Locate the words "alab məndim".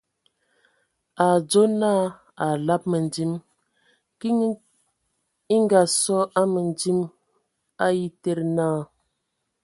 2.55-3.33